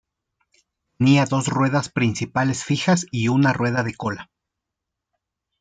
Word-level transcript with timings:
Tenía 0.97 1.25
dos 1.25 1.45
ruedas 1.47 1.89
principales 1.89 2.63
fijas 2.63 3.05
y 3.11 3.27
una 3.27 3.53
rueda 3.53 3.83
de 3.83 3.93
cola. 3.93 4.31